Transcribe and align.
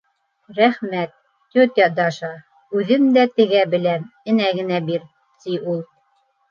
—Рәхмәт, 0.59 1.11
тетя 1.57 1.87
Даша, 1.99 2.31
үҙем 2.81 3.07
дә 3.19 3.29
тегә 3.37 3.63
беләм, 3.77 4.11
энә 4.35 4.53
генә 4.63 4.83
бир,— 4.91 5.09
ти 5.45 5.63
ул. 5.75 5.89